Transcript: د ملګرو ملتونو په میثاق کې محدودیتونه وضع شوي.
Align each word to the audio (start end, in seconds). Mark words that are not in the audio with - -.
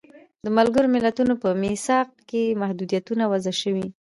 د 0.45 0.47
ملګرو 0.57 0.91
ملتونو 0.95 1.33
په 1.41 1.49
میثاق 1.61 2.09
کې 2.29 2.57
محدودیتونه 2.61 3.23
وضع 3.31 3.53
شوي. 3.61 3.87